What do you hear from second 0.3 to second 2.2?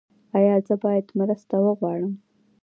ایا زه باید مرسته وغواړم؟